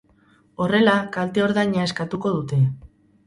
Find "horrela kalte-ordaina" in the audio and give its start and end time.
0.63-1.85